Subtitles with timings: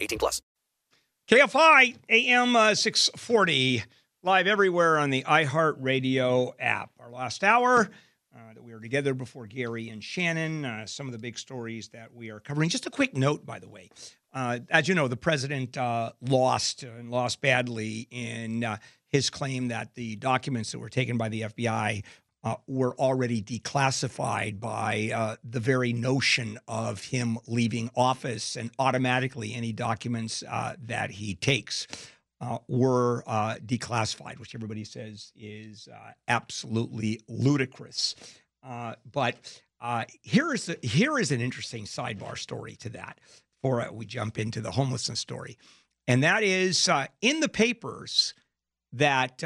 [0.00, 0.42] 18 plus.
[1.28, 3.84] KFI AM uh, 640
[4.22, 6.90] live everywhere on the iHeartRadio app.
[6.98, 7.90] Our last hour
[8.34, 10.64] uh, that we were together before Gary and Shannon.
[10.64, 12.68] Uh, some of the big stories that we are covering.
[12.68, 13.90] Just a quick note, by the way.
[14.32, 18.76] Uh, as you know, the president uh, lost and lost badly in uh,
[19.08, 22.04] his claim that the documents that were taken by the FBI
[22.48, 29.52] uh, were already declassified by uh, the very notion of him leaving office, and automatically
[29.52, 31.86] any documents uh, that he takes
[32.40, 38.14] uh, were uh, declassified, which everybody says is uh, absolutely ludicrous.
[39.12, 39.60] but
[40.22, 43.18] here is the, here is an interesting sidebar story to that.
[43.60, 45.58] Before we jump into the homelessness story,
[46.06, 46.88] and that is
[47.20, 48.32] in the papers
[48.92, 49.42] that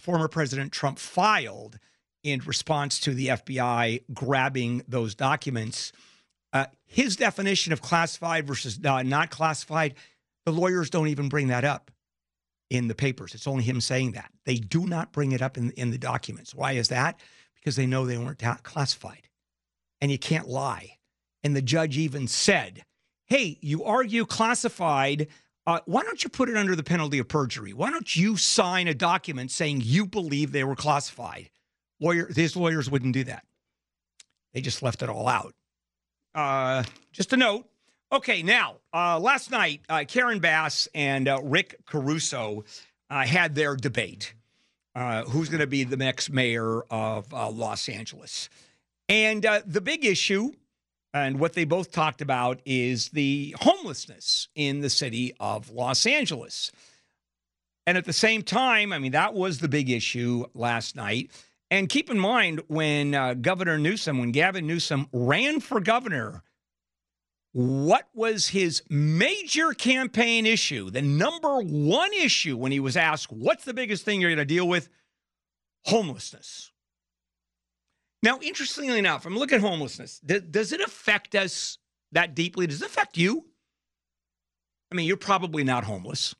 [0.00, 1.78] former President Trump filed
[2.22, 5.92] in response to the FBI grabbing those documents.
[6.52, 9.94] Uh, his definition of classified versus uh, not classified,
[10.44, 11.90] the lawyers don't even bring that up
[12.70, 13.34] in the papers.
[13.34, 14.30] It's only him saying that.
[14.44, 16.54] They do not bring it up in, in the documents.
[16.54, 17.20] Why is that?
[17.54, 19.28] Because they know they weren't classified.
[20.00, 20.98] And you can't lie.
[21.44, 22.84] And the judge even said,
[23.26, 25.28] hey, you argue classified.
[25.66, 27.72] Uh, why don't you put it under the penalty of perjury?
[27.72, 31.50] Why don't you sign a document saying you believe they were classified?
[32.02, 33.44] Lawyer, these lawyers wouldn't do that.
[34.52, 35.54] They just left it all out.
[36.34, 37.66] Uh, just a note.
[38.10, 42.64] Okay, now, uh, last night, uh, Karen Bass and uh, Rick Caruso
[43.08, 44.34] uh, had their debate.
[44.94, 48.50] Uh, who's going to be the next mayor of Los Angeles?
[49.08, 50.52] And the big issue,
[51.14, 56.72] and what they both talked about, is the homelessness in the city of Los Angeles.
[57.86, 61.30] And at the same time, I mean, that was the big issue last night.
[61.72, 66.42] And keep in mind when uh, Governor Newsom, when Gavin Newsom ran for governor,
[67.52, 70.90] what was his major campaign issue?
[70.90, 74.44] The number one issue when he was asked, What's the biggest thing you're going to
[74.44, 74.90] deal with?
[75.86, 76.72] Homelessness.
[78.22, 80.20] Now, interestingly enough, I'm looking at homelessness.
[80.20, 81.78] Does, it affect us
[82.12, 82.66] that deeply?
[82.66, 83.46] Does it affect you?
[84.90, 86.34] I mean, you're probably not homeless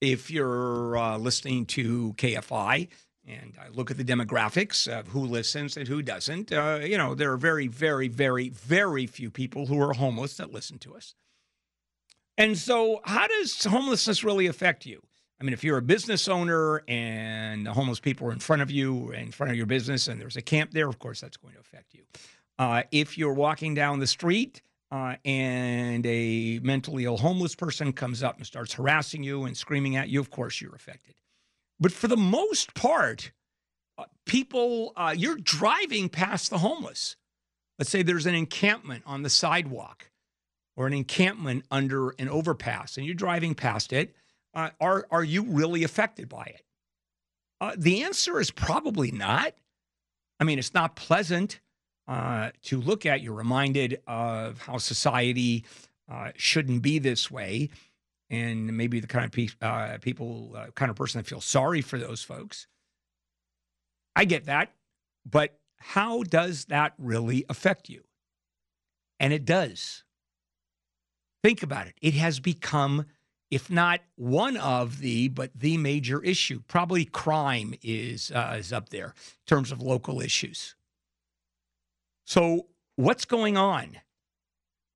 [0.00, 2.88] if you're uh, listening to KFI
[3.30, 6.52] and I look at the demographics of who listens and who doesn't.
[6.52, 10.52] Uh, you know, there are very, very, very, very few people who are homeless that
[10.52, 11.14] listen to us.
[12.36, 15.02] And so, how does homelessness really affect you?
[15.40, 18.70] I mean, if you're a business owner and the homeless people are in front of
[18.70, 21.54] you, in front of your business, and there's a camp there, of course, that's going
[21.54, 22.02] to affect you.
[22.58, 24.60] Uh, if you're walking down the street
[24.90, 29.96] uh, and a mentally ill homeless person comes up and starts harassing you and screaming
[29.96, 31.14] at you, of course, you're affected.
[31.80, 33.32] But for the most part,
[33.96, 37.16] uh, people, uh, you're driving past the homeless.
[37.78, 40.10] Let's say there's an encampment on the sidewalk
[40.76, 44.14] or an encampment under an overpass, and you're driving past it.
[44.52, 46.62] Uh, are, are you really affected by it?
[47.60, 49.54] Uh, the answer is probably not.
[50.38, 51.60] I mean, it's not pleasant
[52.08, 53.22] uh, to look at.
[53.22, 55.64] You're reminded of how society
[56.34, 57.70] shouldn't be this way
[58.30, 61.82] and maybe the kind of pe- uh, people, uh, kind of person that feels sorry
[61.82, 62.66] for those folks.
[64.14, 64.72] I get that,
[65.28, 68.04] but how does that really affect you?
[69.18, 70.04] And it does.
[71.42, 71.94] Think about it.
[72.00, 73.06] It has become,
[73.50, 76.62] if not one of the, but the major issue.
[76.68, 80.74] Probably crime is uh, is up there in terms of local issues.
[82.26, 82.66] So
[82.96, 83.96] what's going on?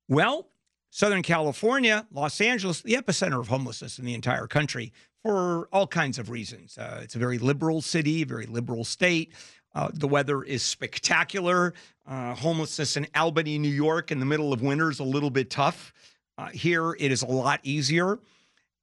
[0.07, 0.49] Well,
[0.95, 4.93] Southern California, Los Angeles, the epicenter of homelessness in the entire country
[5.23, 6.77] for all kinds of reasons.
[6.77, 9.33] Uh, it's a very liberal city, very liberal state.
[9.73, 11.73] Uh, the weather is spectacular.
[12.07, 15.49] Uh, homelessness in Albany, New York, in the middle of winter is a little bit
[15.49, 15.91] tough.
[16.37, 18.17] Uh, here, it is a lot easier.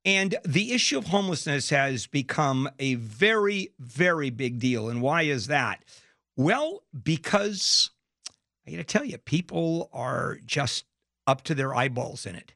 [0.05, 4.87] And the issue of homelessness has become a very, very big deal.
[4.87, 5.83] And why is that?
[6.37, 7.89] Well, because
[8.67, 10.85] I got to tell you, people are just
[11.27, 12.53] up to their eyeballs in it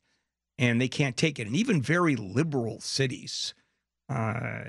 [0.57, 1.47] and they can't take it.
[1.47, 3.53] And even very liberal cities,
[4.09, 4.61] uh,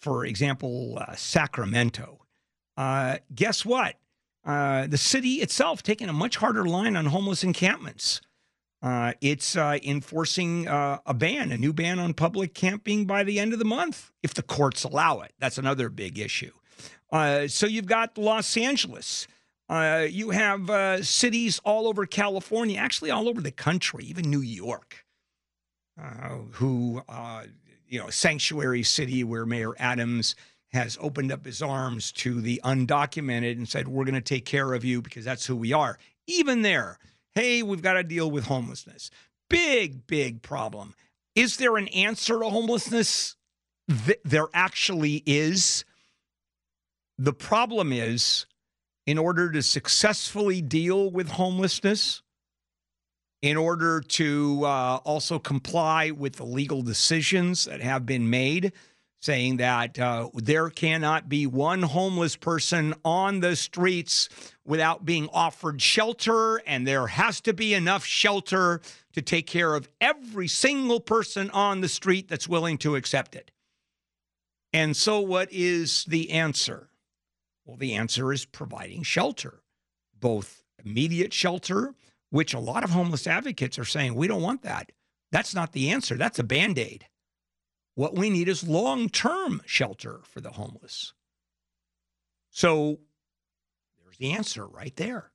[0.00, 2.24] for example, uh, Sacramento,
[2.76, 3.96] uh, guess what?
[4.44, 8.20] Uh, the city itself taking a much harder line on homeless encampments.
[8.80, 13.52] Uh, it's uh, enforcing a ban, a new ban on public camping by the end
[13.52, 15.32] of the month, if the courts allow it.
[15.40, 16.52] That's another big issue.
[17.12, 19.26] So you've got Los Angeles.
[19.68, 24.40] Uh, you have uh, cities all over California, actually all over the country, even New
[24.40, 25.04] York,
[26.52, 27.02] who,
[27.86, 30.34] you know, sanctuary city where Mayor Adams
[30.72, 34.74] has opened up his arms to the undocumented and said, We're going to take care
[34.74, 35.98] of you because that's who we are.
[36.26, 36.98] Even there,
[37.34, 39.10] hey, we've got to deal with homelessness.
[39.48, 40.94] Big, big problem.
[41.34, 43.36] Is there an answer to homelessness?
[44.24, 45.84] There actually is.
[47.16, 48.44] The problem is,
[49.08, 52.20] in order to successfully deal with homelessness,
[53.40, 58.70] in order to uh, also comply with the legal decisions that have been made,
[59.22, 64.28] saying that uh, there cannot be one homeless person on the streets
[64.66, 68.78] without being offered shelter, and there has to be enough shelter
[69.14, 73.50] to take care of every single person on the street that's willing to accept it.
[74.74, 76.87] And so, what is the answer?
[77.68, 79.60] Well, the answer is providing shelter,
[80.18, 81.94] both immediate shelter,
[82.30, 84.90] which a lot of homeless advocates are saying, we don't want that.
[85.32, 86.14] That's not the answer.
[86.16, 87.04] That's a band aid.
[87.94, 91.12] What we need is long term shelter for the homeless.
[92.48, 93.00] So
[94.02, 95.32] there's the answer right there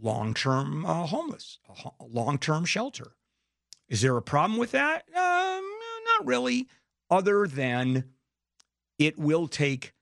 [0.00, 1.58] long term uh, homeless,
[2.00, 3.16] long term shelter.
[3.88, 5.02] Is there a problem with that?
[5.08, 5.68] Um,
[6.04, 6.68] not really,
[7.10, 8.04] other than
[9.00, 9.94] it will take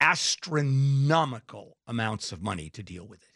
[0.00, 3.28] astronomical amounts of money to deal with it.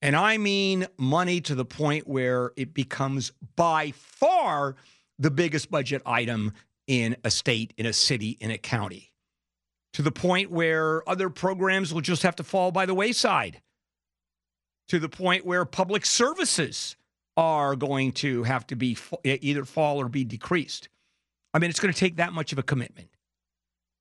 [0.00, 4.74] And I mean money to the point where it becomes by far
[5.18, 6.52] the biggest budget item
[6.86, 9.12] in a state, in a city, in a county,
[9.92, 13.60] to the point where other programs will just have to fall by the wayside,
[14.88, 16.96] to the point where public services
[17.36, 20.88] are going to have to be either fall or be decreased.
[21.54, 23.08] I mean, it's going to take that much of a commitment.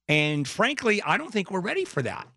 [0.07, 2.27] And frankly, I don't think we're ready for that.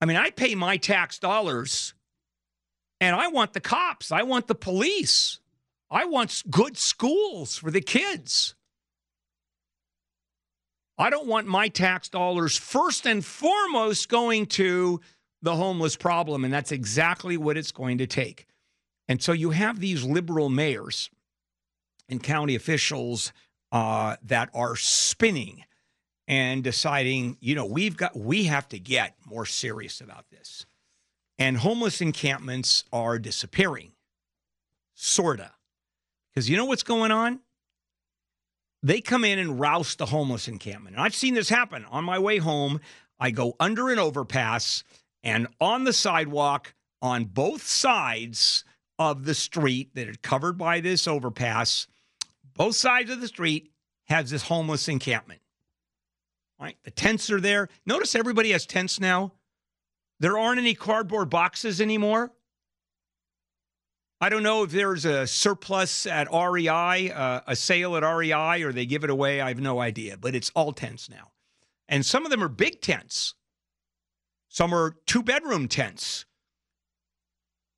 [0.00, 1.94] I mean, I pay my tax dollars
[3.00, 5.40] and I want the cops, I want the police,
[5.90, 8.54] I want good schools for the kids.
[10.98, 15.00] I don't want my tax dollars first and foremost going to
[15.42, 16.44] the homeless problem.
[16.44, 18.46] And that's exactly what it's going to take.
[19.06, 21.08] And so you have these liberal mayors
[22.08, 23.32] and county officials
[23.72, 25.64] uh, that are spinning
[26.26, 30.66] and deciding, you know, we've got, we have to get more serious about this.
[31.38, 33.92] And homeless encampments are disappearing,
[34.94, 35.52] sorta.
[36.34, 37.40] Because you know what's going on?
[38.82, 40.96] They come in and rouse the homeless encampment.
[40.96, 42.80] And I've seen this happen on my way home.
[43.18, 44.84] I go under an overpass,
[45.24, 48.64] and on the sidewalk, on both sides
[48.98, 51.88] of the street that are covered by this overpass,
[52.58, 53.70] both sides of the street
[54.08, 55.40] has this homeless encampment.
[56.60, 56.76] Right?
[56.82, 57.68] The tents are there.
[57.86, 59.32] Notice everybody has tents now.
[60.18, 62.32] There aren't any cardboard boxes anymore.
[64.20, 68.72] I don't know if there's a surplus at REI, uh, a sale at REI, or
[68.72, 69.40] they give it away.
[69.40, 71.30] I have no idea, but it's all tents now.
[71.88, 73.34] And some of them are big tents.
[74.48, 76.24] Some are two bedroom tents,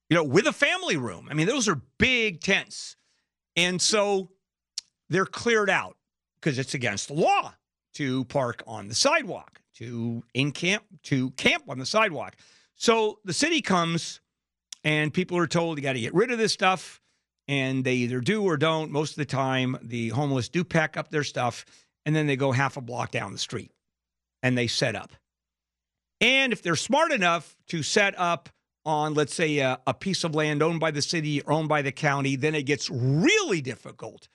[0.08, 1.28] you know, with a family room.
[1.30, 2.96] I mean, those are big tents.
[3.56, 4.30] And so
[5.10, 5.96] they're cleared out
[6.40, 7.52] because it's against the law
[7.94, 12.36] to park on the sidewalk, to in camp, to camp on the sidewalk.
[12.76, 14.20] So the city comes
[14.84, 17.00] and people are told you got to get rid of this stuff.
[17.48, 18.92] And they either do or don't.
[18.92, 21.64] Most of the time, the homeless do pack up their stuff
[22.06, 23.72] and then they go half a block down the street
[24.42, 25.12] and they set up.
[26.20, 28.50] And if they're smart enough to set up
[28.84, 31.82] on, let's say, a, a, piece of land owned by the city or owned by
[31.82, 34.28] the county, then it gets really difficult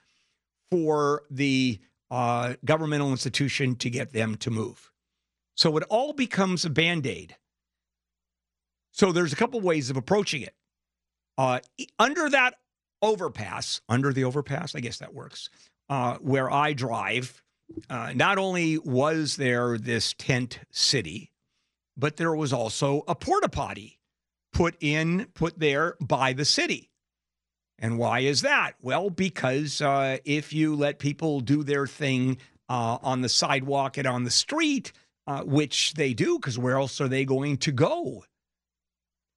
[0.70, 1.80] for the
[2.10, 4.90] uh, governmental institution to get them to move.
[5.56, 7.36] So it all becomes a band aid.
[8.92, 10.54] So there's a couple ways of approaching it.
[11.38, 11.60] Uh,
[11.98, 12.54] under that
[13.02, 15.50] overpass, under the overpass, I guess that works,
[15.88, 17.42] uh, where I drive,
[17.90, 21.32] uh, not only was there this tent city,
[21.96, 23.98] but there was also a porta potty
[24.52, 26.90] put in, put there by the city.
[27.78, 28.72] And why is that?
[28.80, 34.06] Well, because uh, if you let people do their thing uh, on the sidewalk and
[34.06, 34.92] on the street,
[35.26, 38.24] uh, which they do, because where else are they going to go?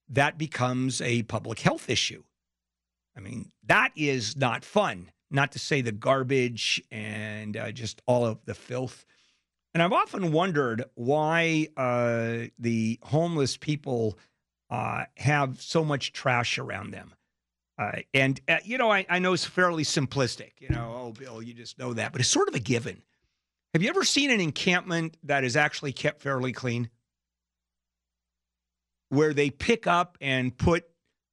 [0.07, 2.23] That becomes a public health issue.
[3.15, 8.25] I mean, that is not fun, not to say the garbage and uh, just all
[8.25, 9.05] of the filth.
[9.73, 14.17] And I've often wondered why uh, the homeless people
[14.69, 17.13] uh, have so much trash around them
[17.79, 20.51] Uh, and uh, you know, I, I know it's fairly simplistic.
[20.59, 23.01] You know, oh, Bill, you just know that, but it's sort of a given.
[23.73, 26.89] Have you ever seen an encampment that is actually kept fairly clean?
[29.07, 30.83] Where they pick up and put,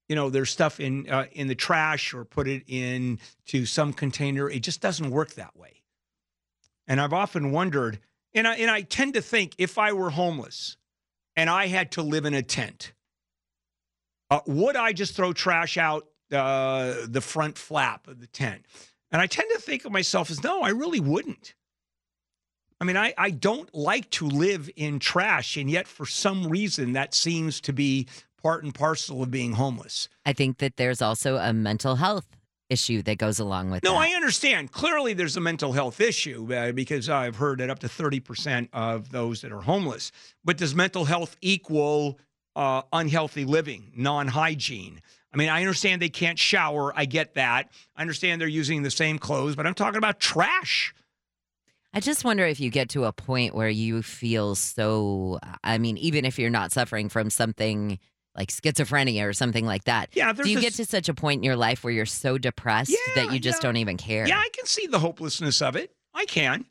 [0.08, 4.48] you know, their stuff in uh, in the trash or put it into some container.
[4.48, 5.82] It just doesn't work that way.
[6.86, 7.98] And I've often wondered,
[8.34, 10.76] and I and I tend to think if I were homeless
[11.34, 12.92] and I had to live in a tent,
[14.30, 18.66] uh, would I just throw trash out uh, the front flap of the tent?
[19.10, 21.54] And I tend to think of myself as no, I really wouldn't.
[22.80, 26.92] I mean, I, I don't like to live in trash, and yet for some reason
[26.92, 28.06] that seems to be
[28.42, 30.08] part and parcel of being homeless.
[30.26, 32.26] I think that there's also a mental health
[32.68, 33.98] issue that goes along with No, that.
[33.98, 34.72] I understand.
[34.72, 39.10] Clearly, there's a mental health issue uh, because I've heard that up to 30% of
[39.10, 40.12] those that are homeless.
[40.44, 42.18] But does mental health equal
[42.56, 45.00] uh, unhealthy living, non hygiene?
[45.36, 46.94] I mean, I understand they can't shower.
[46.96, 47.68] I get that.
[47.94, 50.94] I understand they're using the same clothes, but I'm talking about trash.
[51.92, 55.38] I just wonder if you get to a point where you feel so.
[55.62, 57.98] I mean, even if you're not suffering from something
[58.34, 61.40] like schizophrenia or something like that, Yeah, do you this- get to such a point
[61.40, 63.68] in your life where you're so depressed Yeah, that you just yeah.
[63.68, 64.26] don't even care?
[64.26, 65.94] Yeah, I can see the hopelessness of it.
[66.14, 66.64] I can.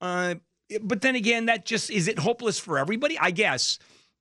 [0.00, 0.36] Uh,
[0.80, 3.18] but then again, that just is it hopeless for everybody?
[3.18, 3.78] I guess.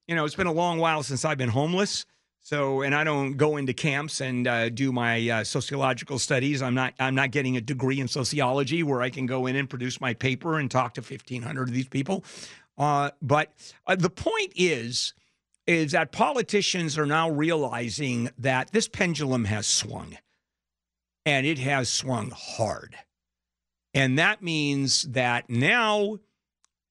[0.09, 2.05] You know, it's been a long while since I've been homeless.
[2.43, 6.61] So, and I don't go into camps and uh, do my uh, sociological studies.
[6.61, 6.93] I'm not.
[6.99, 10.15] I'm not getting a degree in sociology where I can go in and produce my
[10.15, 12.25] paper and talk to 1,500 of these people.
[12.77, 13.53] Uh, but
[13.85, 15.13] uh, the point is,
[15.67, 20.17] is that politicians are now realizing that this pendulum has swung
[21.25, 22.95] and it has swung hard.
[23.93, 26.17] And that means that now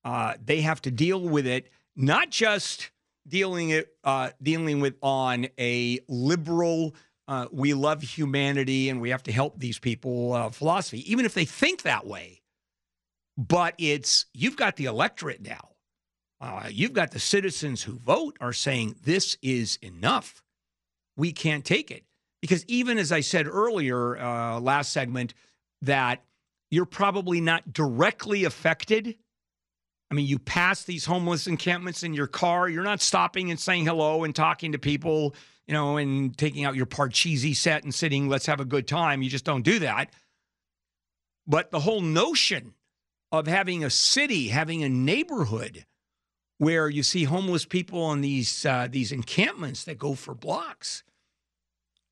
[0.04, 2.90] uh, they have to deal with it, not just
[3.26, 6.94] dealing it uh, dealing with on a liberal,
[7.28, 11.34] uh, we love humanity and we have to help these people uh, philosophy, even if
[11.34, 12.40] they think that way.
[13.36, 15.70] But it's you've got the electorate now.
[16.40, 20.42] Uh, you've got the citizens who vote are saying this is enough.
[21.16, 22.04] We can't take it
[22.40, 25.34] because even as I said earlier, uh, last segment,
[25.82, 26.24] that
[26.70, 29.16] you're probably not directly affected.
[30.10, 32.68] I mean, you pass these homeless encampments in your car.
[32.68, 35.36] You're not stopping and saying hello and talking to people,
[35.66, 39.22] you know, and taking out your Parcheesi set and sitting, let's have a good time.
[39.22, 40.12] You just don't do that.
[41.46, 42.74] But the whole notion
[43.32, 45.86] of having a city, having a neighborhood
[46.58, 51.04] where you see homeless people on these uh, these encampments that go for blocks,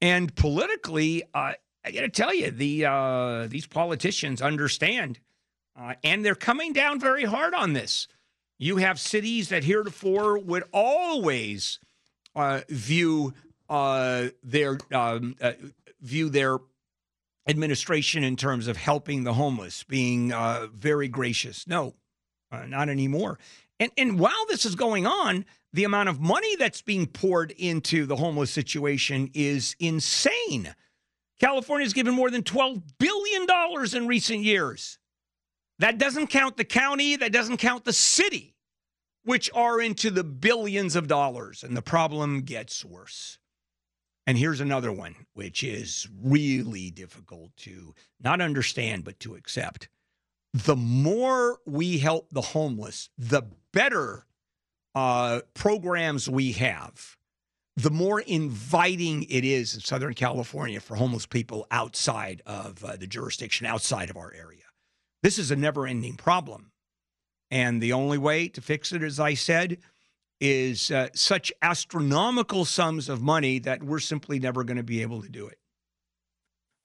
[0.01, 1.53] and politically, uh,
[1.85, 5.19] I got to tell you, the uh, these politicians understand,
[5.79, 8.09] uh, and they're coming down very hard on this.
[8.59, 11.79] You have cities that heretofore would always
[12.35, 13.35] uh, view
[13.69, 15.53] uh, their um, uh,
[16.01, 16.59] view their
[17.47, 21.67] administration in terms of helping the homeless, being uh, very gracious.
[21.67, 21.95] No,
[22.51, 23.39] uh, not anymore.
[23.79, 28.07] And and while this is going on, the amount of money that's being poured into
[28.07, 30.75] the homeless situation is insane.
[31.39, 33.47] California's given more than $12 billion
[33.95, 34.98] in recent years.
[35.79, 38.57] That doesn't count the county, that doesn't count the city,
[39.25, 41.63] which are into the billions of dollars.
[41.63, 43.39] And the problem gets worse.
[44.27, 49.89] And here's another one, which is really difficult to not understand, but to accept.
[50.53, 53.43] The more we help the homeless, the
[53.73, 54.27] better
[54.95, 57.17] uh, programs we have,
[57.77, 63.07] the more inviting it is in Southern California for homeless people outside of uh, the
[63.07, 64.65] jurisdiction, outside of our area.
[65.23, 66.73] This is a never ending problem.
[67.51, 69.79] And the only way to fix it, as I said,
[70.41, 75.23] is uh, such astronomical sums of money that we're simply never going to be able
[75.23, 75.59] to do it.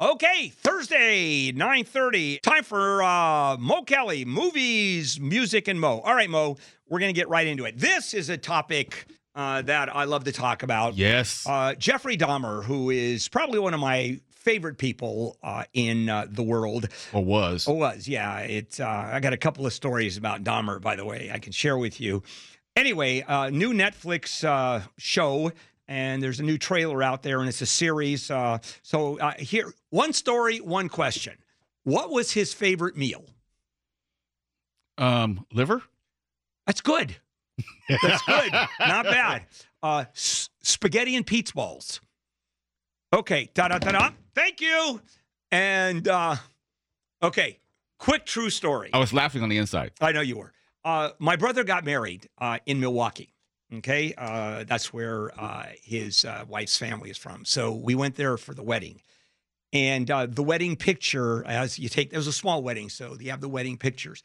[0.01, 2.41] Okay, Thursday, 9:30.
[2.41, 5.99] Time for uh, Mo Kelly, movies, music, and Mo.
[5.99, 6.57] All right, Mo,
[6.89, 7.77] we're going to get right into it.
[7.77, 10.95] This is a topic uh, that I love to talk about.
[10.95, 11.45] Yes.
[11.47, 16.43] Uh, Jeffrey Dahmer, who is probably one of my favorite people uh, in uh, the
[16.43, 16.87] world.
[17.13, 17.67] or was.
[17.67, 18.39] Oh, was yeah.
[18.39, 18.79] It.
[18.79, 21.77] Uh, I got a couple of stories about Dahmer, by the way, I can share
[21.77, 22.23] with you.
[22.75, 25.51] Anyway, uh, new Netflix uh, show,
[25.87, 28.29] and there's a new trailer out there, and it's a series.
[28.31, 31.37] Uh, so uh, here, one story, one question.
[31.83, 33.25] What was his favorite meal?
[34.97, 35.81] Um, liver?
[36.65, 37.15] That's good.
[37.89, 38.51] That's good.
[38.79, 39.45] Not bad.
[39.81, 41.99] Uh, s- spaghetti and pizza balls.
[43.13, 43.49] Okay.
[43.53, 44.09] Da da da da.
[44.35, 45.01] Thank you.
[45.51, 46.35] And uh,
[47.21, 47.59] okay,
[47.99, 48.89] quick true story.
[48.93, 49.91] I was laughing on the inside.
[50.01, 50.53] I know you were.
[50.83, 53.33] Uh, my brother got married uh, in Milwaukee.
[53.75, 57.43] Okay, uh, that's where uh, his uh, wife's family is from.
[57.43, 59.01] So we went there for the wedding,
[59.71, 63.31] and uh, the wedding picture, as you take, there was a small wedding, so you
[63.31, 64.21] have the wedding pictures.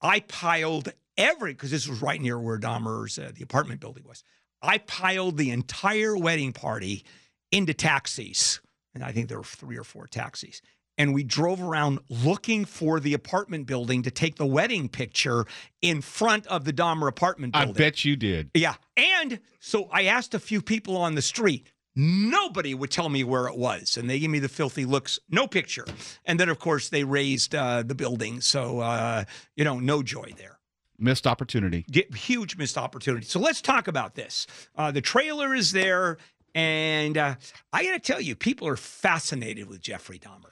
[0.00, 4.22] I piled every because this was right near where Dahmer's uh, the apartment building was.
[4.60, 7.04] I piled the entire wedding party
[7.50, 8.60] into taxis,
[8.94, 10.60] and I think there were three or four taxis.
[10.98, 15.46] And we drove around looking for the apartment building to take the wedding picture
[15.80, 17.70] in front of the Dahmer apartment building.
[17.70, 18.50] I bet you did.
[18.54, 18.74] Yeah.
[18.96, 21.66] And so I asked a few people on the street.
[21.96, 23.96] Nobody would tell me where it was.
[23.96, 25.86] And they gave me the filthy looks, no picture.
[26.26, 28.40] And then, of course, they razed uh, the building.
[28.42, 29.24] So, uh,
[29.56, 30.58] you know, no joy there.
[30.98, 31.84] Missed opportunity.
[32.14, 33.26] Huge missed opportunity.
[33.26, 34.46] So let's talk about this.
[34.76, 36.18] Uh, the trailer is there.
[36.54, 37.36] And uh,
[37.72, 40.50] I got to tell you, people are fascinated with Jeffrey Dahmer.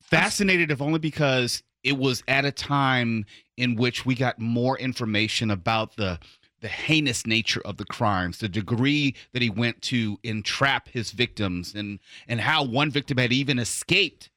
[0.00, 3.24] Fascinated, if only because it was at a time
[3.56, 6.18] in which we got more information about the
[6.62, 11.74] the heinous nature of the crimes, the degree that he went to entrap his victims,
[11.74, 14.30] and and how one victim had even escaped,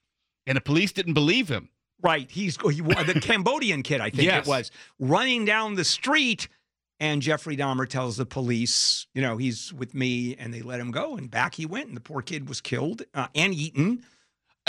[0.46, 1.70] and the police didn't believe him.
[2.02, 2.30] Right.
[2.30, 4.46] He's he, the Cambodian kid, I think Yes.
[4.48, 6.48] it was, running down the street.
[7.00, 10.92] And Jeffrey Dahmer tells the police, you know, he's with me, and they let him
[10.92, 11.16] go.
[11.16, 14.04] And back he went, and the poor kid was killed uh, and eaten.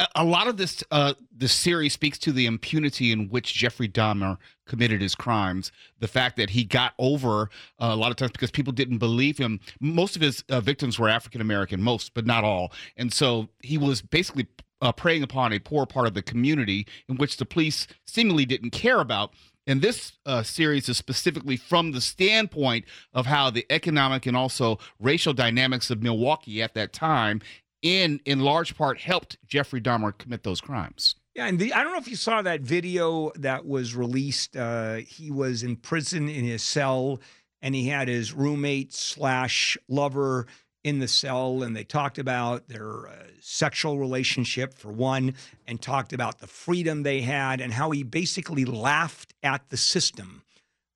[0.01, 3.89] a, a lot of this uh this series speaks to the impunity in which Jeffrey
[3.89, 5.73] Dahmer committed his crimes.
[5.99, 9.39] The fact that he got over uh, a lot of times because people didn't believe
[9.39, 9.61] him.
[9.81, 13.79] Most of his uh, victims were African American, most but not all, and so he
[13.79, 14.47] was basically
[14.83, 18.71] uh, preying upon a poor part of the community in which the police seemingly didn't
[18.71, 19.35] care about.
[19.71, 24.81] And this uh, series is specifically from the standpoint of how the economic and also
[24.99, 27.41] racial dynamics of Milwaukee at that time
[27.81, 31.15] in in large part helped Jeffrey Dahmer commit those crimes.
[31.37, 34.57] Yeah, and the, I don't know if you saw that video that was released.
[34.57, 37.21] Uh, he was in prison in his cell,
[37.63, 40.49] and he had his roommate slash lover
[40.85, 45.35] in the cell, and they talked about their uh, sexual relationship for one,
[45.67, 50.43] and talked about the freedom they had, and how he basically laughed at the system.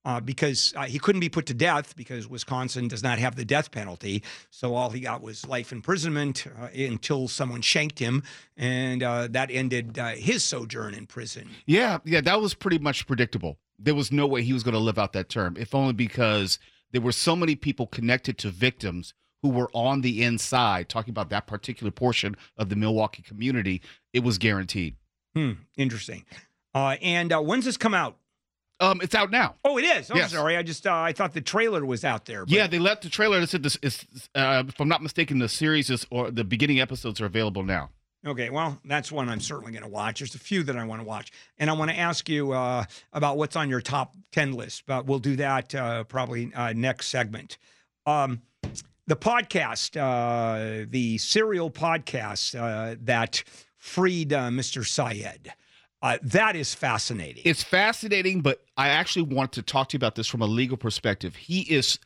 [0.07, 3.45] Uh, because uh, he couldn't be put to death because Wisconsin does not have the
[3.45, 4.23] death penalty.
[4.51, 8.23] So all he got was life imprisonment uh, until someone shanked him,
[8.55, 11.49] and uh, that ended uh, his sojourn in prison.
[11.65, 13.57] Yeah, yeah, that was pretty much predictable.
[13.79, 16.59] There was no way he was going to live out that term, if only because
[16.93, 21.29] there were so many people connected to victims who were on the inside talking about
[21.29, 23.83] that particular portion of the Milwaukee community.
[24.15, 24.97] It was guaranteed.
[25.37, 26.25] Hmm, interesting.
[26.75, 28.17] Uh, and uh, when's this come out?
[28.81, 29.57] Um, it's out now.
[29.63, 30.11] Oh, it is.
[30.11, 30.33] I'm Yes.
[30.33, 30.57] sorry.
[30.57, 32.47] I just uh, I thought the trailer was out there.
[32.47, 33.39] but- Yeah, they left the trailer.
[33.39, 36.81] That said, this is, uh, if I'm not mistaken, the series is or the beginning
[36.81, 37.91] episodes are available now.
[38.27, 40.21] Okay, well, that's one I'm certainly going to watch.
[40.21, 42.85] There's a few that I want to watch, and I want to ask you uh,
[43.13, 44.85] about what's on your top ten list.
[44.87, 47.59] But we'll do that uh, probably uh, next segment.
[48.07, 48.41] Um,
[49.07, 53.43] the podcast, uh, the serial podcast uh, that
[53.77, 54.87] freed uh, Mr.
[54.87, 55.53] Syed,
[56.03, 57.43] uh, that is fascinating.
[57.45, 60.77] It's fascinating, but I actually want to talk to you about this from a legal
[60.77, 61.37] perspective.
[61.37, 61.99] He is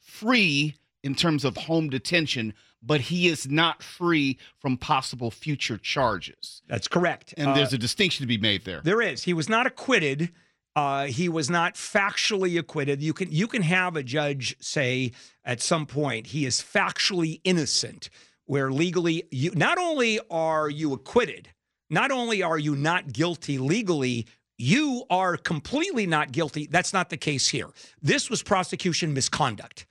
[0.00, 6.62] free in terms of home detention, but he is not free from possible future charges.
[6.68, 7.34] that's correct.
[7.36, 8.80] And Uh, there's a distinction to be made there.
[8.82, 9.24] There is.
[9.24, 10.32] He was not acquitted.
[10.76, 13.02] Uh, he was not factually acquitted.
[13.02, 15.12] You can you can have a judge say
[15.42, 18.10] at some point he is factually innocent,
[18.44, 21.48] where legally you not only are you acquitted,
[21.88, 24.26] not only are you not guilty legally,
[24.58, 26.66] you are completely not guilty.
[26.66, 27.70] That's not the case here.
[28.02, 29.86] This was prosecution misconduct.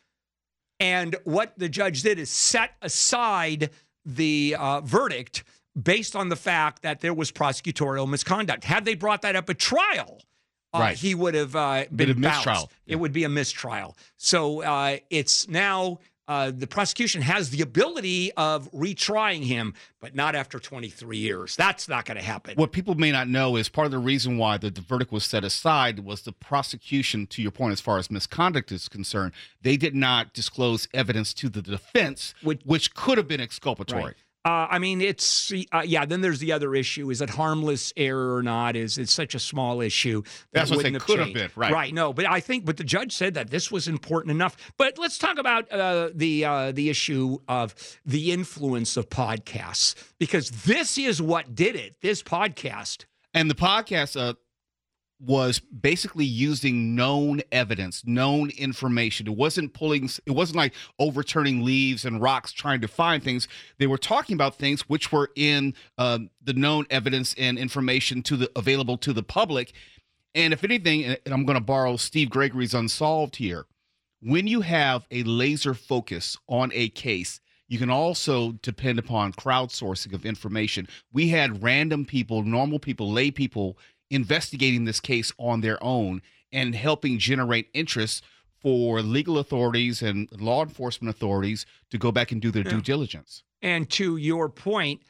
[0.79, 3.71] And what the judge did is set aside
[4.05, 5.43] the uh, verdict
[5.81, 8.65] based on the fact that there was prosecutorial misconduct.
[8.65, 10.21] Had they brought that up at trial,
[10.75, 10.97] uh, Right.
[10.97, 12.71] he would have uh, Been a mistrial.
[12.85, 13.95] It would be a mistrial.
[14.17, 20.33] So uh, it's now uh, the prosecution has the ability of retrying him, but not
[20.33, 21.55] after 23 years.
[21.55, 22.55] That's not going to happen.
[22.55, 25.23] What people may not know is part of the reason why the, the verdict was
[25.23, 29.77] set aside was the prosecution, to your point, as far as misconduct is concerned, they
[29.77, 34.03] did not disclose evidence to the defense, Which- which, could have been exculpatory.
[34.03, 34.13] Right.
[34.45, 36.05] Uh, I mean, it's uh, yeah.
[36.05, 38.75] Then there's the other issue: is it harmless error or not?
[38.75, 40.21] Is it's such a small issue?
[40.21, 41.39] that That's what wouldn't say, could have changed.
[41.39, 41.71] been, right.
[41.71, 41.93] Right.
[41.93, 44.55] No, but I think, but the judge said that this was important enough.
[44.77, 47.73] But let's talk about uh, the uh, the issue of
[48.05, 51.95] the influence of podcasts because this is what did it.
[52.01, 53.05] This podcast.
[53.33, 54.35] And the podcast uh,
[55.19, 59.27] was basically using known evidence, known information.
[59.27, 63.47] It wasn't pulling, it wasn't like overturning leaves and rocks trying to find things.
[63.79, 68.35] They were talking about things which were in um, the known evidence and information to
[68.35, 69.73] the available to the public.
[70.33, 73.65] And if anything, and I'm going to borrow Steve Gregory's Unsolved here.
[74.21, 80.13] when you have a laser focus on a case, you can also depend upon crowdsourcing
[80.13, 80.87] of information.
[81.13, 83.77] We had random people, normal people, lay people
[84.09, 88.23] investigating this case on their own and helping generate interest
[88.61, 93.43] for legal authorities and law enforcement authorities to go back and do their due diligence.
[93.61, 95.01] And to your point,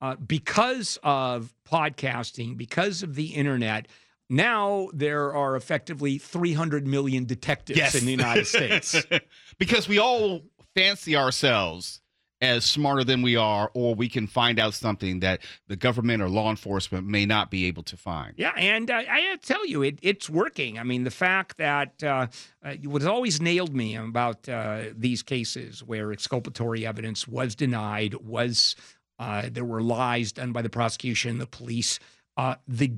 [0.00, 3.88] uh, because of podcasting, because of the internet,
[4.28, 9.04] now there are effectively 300 million detectives in the United States.
[9.58, 10.42] because we all
[10.74, 12.00] fancy ourselves
[12.44, 16.28] as smarter than we are, or we can find out something that the government or
[16.28, 18.34] law enforcement may not be able to find.
[18.36, 20.78] Yeah, and uh, I tell you, it, it's working.
[20.78, 22.26] I mean, the fact that uh,
[22.62, 28.14] uh, what has always nailed me about uh, these cases where exculpatory evidence was denied,
[28.14, 28.76] was
[29.18, 31.98] uh, there were lies done by the prosecution, the police.
[32.36, 32.88] Uh, the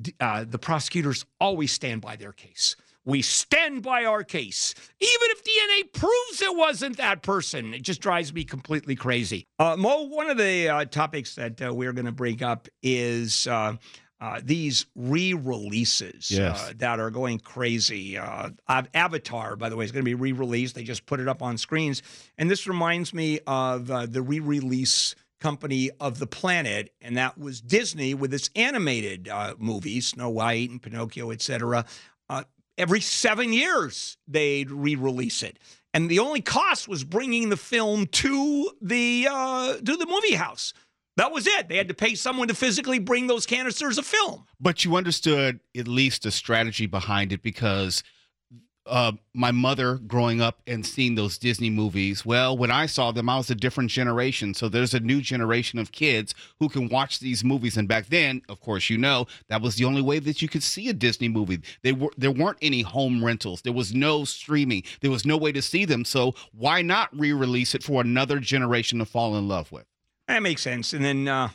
[0.49, 2.75] the prosecutors always stand by their case.
[3.07, 7.73] We stand by our case, even if DNA proves it wasn't that person.
[7.73, 9.47] It just drives me completely crazy.
[9.57, 13.47] Uh, Mo, one of the uh, topics that uh, we're going to bring up is.
[13.47, 13.77] Uh,
[14.19, 16.59] uh, these re-releases Yes.
[16.59, 18.17] uh, that are going crazy.
[18.17, 20.73] Uh, Avatar, by the way, is going to be re-released.
[20.73, 22.01] They just put it up on screens,
[22.35, 27.61] and this reminds me of uh, the re-release company of the planet, and that was
[27.61, 31.85] Disney with its animated uh, movies, Snow White and Pinocchio, etc.
[32.77, 35.57] Every seven years, they'd re-release it,
[35.93, 40.73] and the only cost was bringing the film to the uh, to the movie house.
[41.15, 41.67] That was it.
[41.67, 44.45] They had to pay someone to physically bring those canisters of film.
[44.59, 48.03] But you understood at least the strategy behind it because
[48.87, 53.29] uh, my mother growing up and seeing those Disney movies, well, when I saw them,
[53.29, 54.53] I was a different generation.
[54.53, 57.77] So there's a new generation of kids who can watch these movies.
[57.77, 60.63] And back then, of course, you know, that was the only way that you could
[60.63, 61.61] see a Disney movie.
[61.83, 63.61] They were there weren't any home rentals.
[63.61, 64.83] There was no streaming.
[65.01, 66.05] There was no way to see them.
[66.05, 69.85] So why not re-release it for another generation to fall in love with?
[70.27, 70.93] That makes sense.
[70.93, 71.49] And then uh,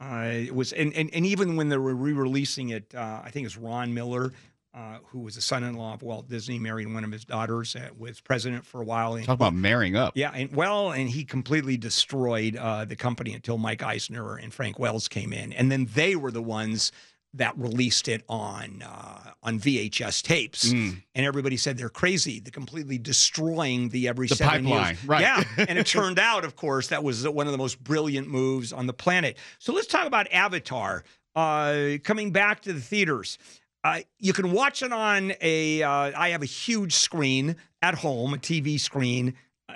[0.00, 3.46] uh, it was, and, and and even when they were re-releasing it, uh, I think
[3.46, 4.32] it's Ron Miller,
[4.78, 8.20] uh, who was the son-in-law of Walt Disney, married one of his daughters, uh, was
[8.20, 9.14] president for a while.
[9.14, 10.12] And, Talk about marrying up.
[10.16, 14.78] yeah, and well, and he completely destroyed uh, the company until Mike Eisner and Frank
[14.78, 16.92] Wells came in, and then they were the ones
[17.34, 21.02] that released it on uh, on VHS tapes, Mm.
[21.14, 22.40] and everybody said they're crazy.
[22.40, 25.04] They're completely destroying the every The seven pipeline, years.
[25.06, 25.20] right.
[25.20, 28.72] Yeah, and it turned out, of course, that was one of the most brilliant moves
[28.72, 29.36] on the planet.
[29.58, 31.04] So let's talk about Avatar
[31.36, 33.38] uh, coming back to the theaters.
[33.84, 35.82] Uh, you can watch it on a.
[35.82, 39.34] Uh, I have a huge screen at home, a TV screen.
[39.68, 39.74] Uh,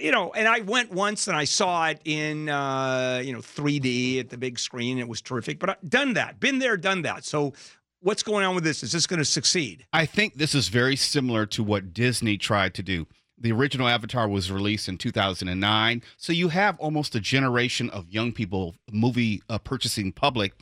[0.00, 4.20] you know, and I went once and I saw it in uh, you know 3D
[4.20, 4.98] at the big screen.
[4.98, 5.58] It was terrific.
[5.58, 7.24] But I've done that, been there, done that.
[7.24, 7.52] So
[8.00, 8.82] what's going on with this?
[8.82, 9.86] Is this going to succeed?
[9.92, 13.06] I think this is very similar to what Disney tried to do.
[13.40, 16.02] The original Avatar was released in 2009.
[16.16, 20.54] So you have almost a generation of young people, movie uh, purchasing public,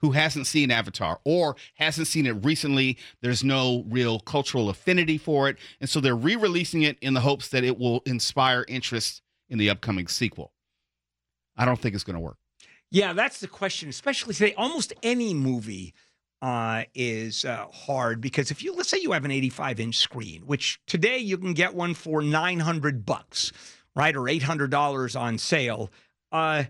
[0.00, 2.98] who hasn't seen Avatar or hasn't seen it recently.
[3.22, 5.56] There's no real cultural affinity for it.
[5.80, 9.58] And so they're re releasing it in the hopes that it will inspire interest in
[9.58, 10.52] the upcoming sequel.
[11.56, 12.36] I don't think it's going to work.
[12.90, 14.54] Yeah, that's the question, especially today.
[14.54, 15.94] Almost any movie
[16.42, 20.42] uh, is uh, hard because if you let's say you have an 85 inch screen,
[20.42, 23.50] which today you can get one for 900 bucks,
[23.96, 25.90] right, or 800 dollars on sale.
[26.30, 26.64] Uh,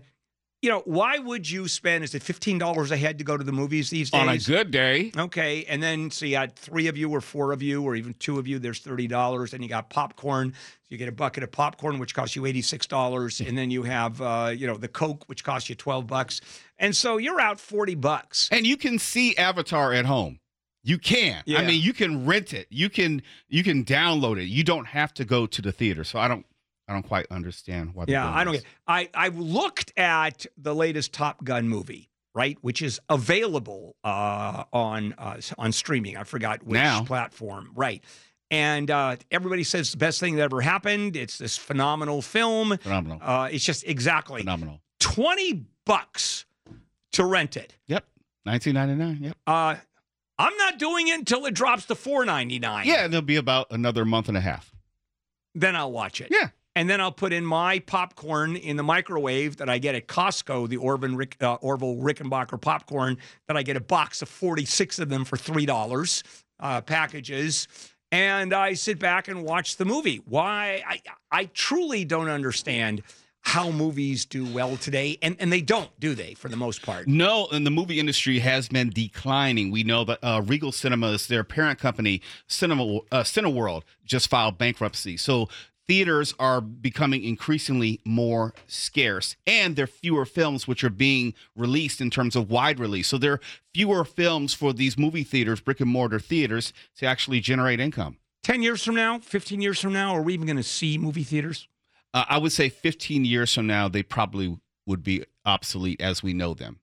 [0.65, 2.03] you know, why would you spend?
[2.03, 4.19] Is it fifteen dollars a head to go to the movies these days?
[4.19, 7.51] On a good day, Okay, and then so you had three of you or four
[7.51, 8.57] of you or even two of you.
[8.57, 10.53] There's thirty dollars, and you got popcorn.
[10.53, 13.69] So you get a bucket of popcorn, which costs you eighty six dollars, and then
[13.69, 16.41] you have uh, you know the Coke, which costs you twelve bucks,
[16.79, 18.49] and so you're out forty bucks.
[18.51, 20.39] and you can see Avatar at home.
[20.83, 21.43] You can.
[21.45, 21.59] Yeah.
[21.59, 22.65] I mean, you can rent it.
[22.71, 24.45] You can you can download it.
[24.45, 26.03] You don't have to go to the theater.
[26.03, 26.45] So I don't
[26.87, 28.05] I don't quite understand why.
[28.07, 28.63] Yeah, I don't get.
[28.87, 35.13] I I looked at the latest Top Gun movie, right, which is available uh, on
[35.17, 36.15] uh, on streaming.
[36.17, 37.03] I forgot which Now.
[37.03, 38.03] platform, right.
[38.51, 41.15] And uh, everybody says the best thing that ever happened.
[41.15, 42.77] It's this phenomenal film.
[42.77, 43.17] phenomenal.
[43.21, 44.81] Uh, it's just exactly phenomenal.
[44.99, 46.45] 20 bucks
[47.13, 47.75] to rent it.
[47.87, 48.05] Yep.
[48.43, 49.23] 1999.
[49.29, 49.37] Yep.
[49.47, 49.75] Uh,
[50.37, 52.85] I'm not doing it until it drops to 4.99.
[52.85, 54.71] Yeah, and it'll be about another month and a half.
[55.55, 56.27] Then I'll watch it.
[56.29, 56.49] Yeah.
[56.75, 60.67] And then I'll put in my popcorn in the microwave that I get at Costco,
[60.67, 65.09] the Orville, Rick, uh, Orville Rickenbacker popcorn, that I get a box of 46 of
[65.09, 66.23] them for $3
[66.59, 67.67] uh, packages.
[68.11, 70.21] And I sit back and watch the movie.
[70.25, 70.83] Why?
[70.87, 73.03] I, I truly don't understand
[73.45, 76.33] how movies do well today, and and they don't, do they?
[76.33, 77.07] For the most part.
[77.07, 79.69] No, and the movie industry has been declining.
[79.69, 85.15] We know that uh, Regal Cinemas, their parent company, Cinema uh, Cineworld, just filed bankruptcy.
[85.15, 85.47] So
[85.87, 92.01] theaters are becoming increasingly more scarce, and there are fewer films which are being released
[92.01, 93.07] in terms of wide release.
[93.07, 93.41] So there are
[93.73, 98.17] fewer films for these movie theaters, brick and mortar theaters, to actually generate income.
[98.43, 101.23] 10 years from now, 15 years from now, are we even going to see movie
[101.23, 101.67] theaters?
[102.13, 106.33] Uh, I would say 15 years from now, they probably would be obsolete as we
[106.33, 106.79] know them.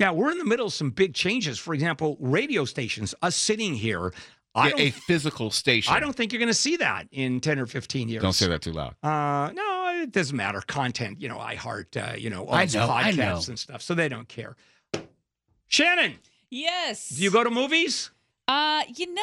[0.00, 1.58] Yeah, we're in the middle of some big changes.
[1.58, 4.12] For example, radio stations, us sitting here,
[4.54, 5.92] I A- a physical station.
[5.94, 8.22] I don't think you're going to see that in 10 or 15 years.
[8.22, 8.94] Don't say that too loud.
[9.02, 10.60] Uh, no, it doesn't matter.
[10.62, 13.22] Content, you know, iHeart, uh, you know, all I these I know.
[13.22, 14.56] podcasts and stuff, so they don't care.
[15.66, 16.14] Shannon,
[16.50, 17.10] Yes.
[17.10, 18.10] do you go to movies?
[18.46, 19.22] Uh, you know,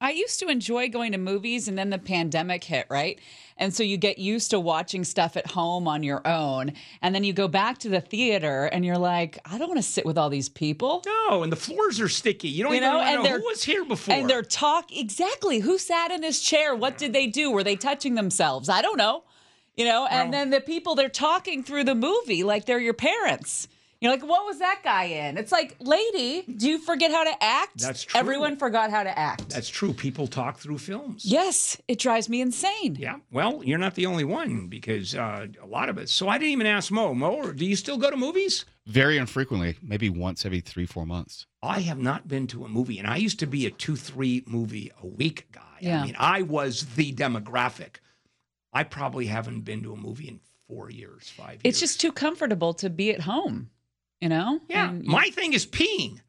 [0.00, 3.18] I used to enjoy going to movies and then the pandemic hit, right?
[3.60, 6.72] And so you get used to watching stuff at home on your own.
[7.02, 9.82] And then you go back to the theater and you're like, I don't want to
[9.88, 11.02] sit with all these people.
[11.06, 12.48] No, and the floors are sticky.
[12.48, 14.14] You don't You even know, know, and they're- who was here before.
[14.14, 16.74] And they're talk exactly who sat in his chair?
[16.74, 17.50] What did they do?
[17.50, 18.68] Were they touching themselves?
[18.70, 19.24] I don't know.
[19.76, 22.94] You know, and Well- then the people they're talking through the movie like they're your
[22.94, 23.68] parents.
[24.00, 25.36] You're like, what was that guy in?
[25.36, 27.82] It's like, lady, do you forget how to act?
[27.82, 28.18] That's true.
[28.18, 29.50] Everyone forgot how to act.
[29.50, 29.92] That's true.
[29.92, 31.26] People talk through films.
[31.26, 32.96] yes, it drives me insane.
[32.98, 33.16] Yeah.
[33.30, 36.08] Well, you're not the only one because uh, a lot of it.
[36.08, 37.12] So I didn't even ask Mo.
[37.12, 38.64] Mo, do you still go to movies?
[38.86, 41.46] Very infrequently, maybe once every three, four months.
[41.62, 44.42] I have not been to a movie, and I used to be a two, three
[44.46, 45.60] movie a week guy.
[45.80, 46.00] Yeah.
[46.00, 47.96] I mean, I was the demographic.
[48.72, 51.60] I probably haven't been to a movie in four years, five years.
[51.64, 53.68] It's just too comfortable to be at home,
[54.20, 54.60] you know?
[54.68, 54.88] yeah.
[54.90, 56.20] And you- My thing is peeing.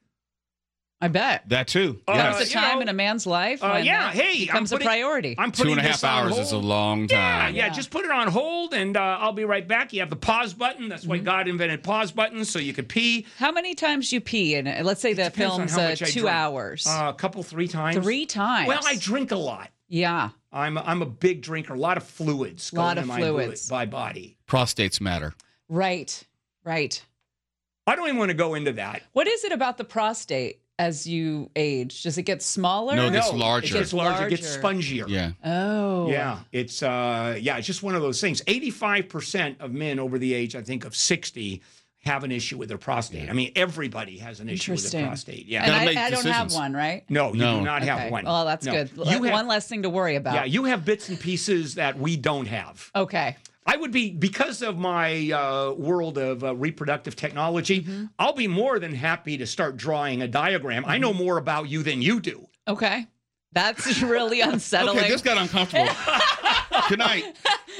[1.03, 1.49] I bet.
[1.49, 1.99] That too.
[2.07, 2.35] Uh, yes.
[2.37, 4.45] There's a you time know, in a man's life uh, when yeah, that hey, I'm
[4.45, 5.33] becomes a priority.
[5.35, 7.55] I'm Two putting and a half this on hours is a long time.
[7.55, 7.69] yeah, Yeah.
[7.73, 9.93] Just put it on hold, and uh, I'll be right back.
[9.93, 10.89] You have the pause button.
[10.89, 11.09] That's Mm-hmm.
[11.09, 13.25] why God invented pause buttons, so you could pee.
[13.39, 14.85] How many times do you pee in it?
[14.85, 16.27] Let's say the film's uh, two drink.
[16.27, 16.85] hours.
[16.87, 17.97] Uh, a couple, three times.
[17.97, 18.67] Three times.
[18.67, 19.71] Well, I drink a lot.
[19.87, 20.29] yeah.
[20.53, 21.73] I'm I'm a big drinker.
[21.73, 22.69] A lot of fluids.
[22.69, 23.71] go Lot into of my, fluids.
[23.71, 24.37] My body.
[24.47, 25.33] Prostates matter.
[25.67, 26.21] Right.
[26.63, 27.01] Right.
[27.87, 29.01] I don't even want to go into that.
[29.13, 32.03] What is it about the prostate as you age?
[32.03, 32.95] Does it get smaller?
[32.95, 33.75] No, it gets No, larger.
[33.75, 34.27] It gets larger.
[34.27, 35.07] It gets spongier.
[35.07, 35.31] Yeah.
[35.43, 36.09] Oh.
[36.09, 38.41] Yeah, it's uh, yeah, it's just one of those things.
[38.47, 41.61] Eighty-five percent of men over the age, I think, of sixty
[42.03, 43.29] have an issue with their prostate.
[43.29, 45.45] I mean, everybody has an issue with their prostate.
[45.45, 45.63] Yeah.
[45.65, 47.03] And I, I don't have one, right?
[47.09, 47.59] no, you No.
[47.59, 48.25] do not have one.
[48.25, 48.71] Well, that's No.
[48.71, 48.89] good.
[48.95, 50.33] You have, one less thing to worry about.
[50.33, 52.89] yeah, you have bits and pieces that we don't have.
[52.95, 53.37] okay.
[53.65, 57.81] I would be because of my uh, world of uh, reproductive technology.
[57.83, 58.05] Mm-hmm.
[58.17, 60.83] I'll be more than happy to start drawing a diagram.
[60.85, 61.01] I Mm-hmm.
[61.01, 62.47] know more about you than you do.
[62.67, 63.05] Okay.
[63.53, 64.97] That's really unsettling.
[64.99, 65.89] Okay, this got uncomfortable.
[66.89, 67.35] Good night.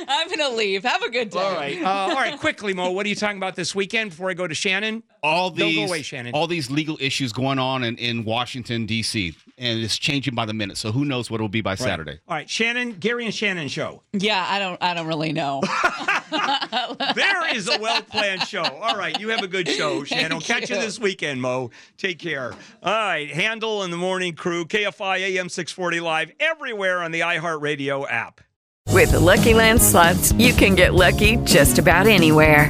[0.07, 0.83] I'm going to leave.
[0.83, 1.39] Have a good day.
[1.39, 2.39] All right, uh, all right.
[2.39, 5.03] Quickly, Mo, what are you talking about this weekend before I go to Shannon?
[5.23, 6.33] All Don't these, go away, Shannon.
[6.33, 9.35] all these legal issues going on in, in Washington D.C.
[9.57, 10.77] and it's changing by the minute.
[10.77, 12.19] So who knows what it'll be by Saturday?
[12.27, 14.01] All right, Shannon, Gary and Shannon show.
[14.13, 15.61] Yeah, I don't I don't really know.
[17.15, 18.63] There is a well planned show.
[18.63, 20.31] All right, you have a good show, Shannon.
[20.31, 20.75] We'll catch you.
[20.75, 20.81] you.
[20.81, 21.71] this weekend, Mo.
[21.97, 22.53] Take care.
[22.83, 28.09] All right, Handel and the Morning Crew, KFI AM 640 live everywhere on the iHeartRadio
[28.09, 28.41] app.
[28.89, 32.69] With the Lucky Land slots, you can get lucky just about anywhere.